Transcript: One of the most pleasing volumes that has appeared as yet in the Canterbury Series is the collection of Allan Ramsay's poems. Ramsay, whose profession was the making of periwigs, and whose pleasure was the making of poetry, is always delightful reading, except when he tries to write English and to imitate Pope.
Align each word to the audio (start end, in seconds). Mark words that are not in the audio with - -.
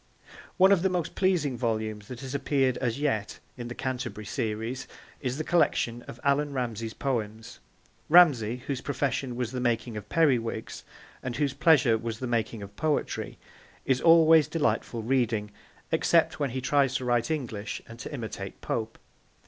One 0.57 0.71
of 0.71 0.81
the 0.81 0.89
most 0.89 1.13
pleasing 1.13 1.55
volumes 1.55 2.07
that 2.07 2.21
has 2.21 2.33
appeared 2.33 2.75
as 2.77 2.99
yet 2.99 3.37
in 3.55 3.67
the 3.67 3.75
Canterbury 3.75 4.25
Series 4.25 4.87
is 5.19 5.37
the 5.37 5.43
collection 5.43 6.01
of 6.07 6.19
Allan 6.23 6.53
Ramsay's 6.53 6.95
poems. 6.95 7.59
Ramsay, 8.09 8.63
whose 8.65 8.81
profession 8.81 9.35
was 9.35 9.51
the 9.51 9.59
making 9.59 9.95
of 9.97 10.09
periwigs, 10.09 10.83
and 11.21 11.35
whose 11.35 11.53
pleasure 11.53 11.99
was 11.99 12.17
the 12.17 12.25
making 12.25 12.63
of 12.63 12.75
poetry, 12.75 13.37
is 13.85 14.01
always 14.01 14.47
delightful 14.47 15.03
reading, 15.03 15.51
except 15.91 16.39
when 16.39 16.49
he 16.49 16.61
tries 16.61 16.95
to 16.95 17.05
write 17.05 17.29
English 17.29 17.79
and 17.87 17.99
to 17.99 18.11
imitate 18.11 18.59
Pope. 18.59 18.97